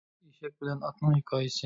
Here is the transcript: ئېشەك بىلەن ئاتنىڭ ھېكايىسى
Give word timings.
ئېشەك 0.29 0.55
بىلەن 0.63 0.81
ئاتنىڭ 0.89 1.17
ھېكايىسى 1.19 1.59